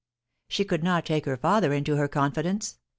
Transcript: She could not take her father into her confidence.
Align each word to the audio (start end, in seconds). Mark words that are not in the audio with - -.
She 0.47 0.65
could 0.65 0.83
not 0.83 1.05
take 1.05 1.25
her 1.25 1.37
father 1.37 1.71
into 1.73 1.95
her 1.95 2.07
confidence. 2.07 2.79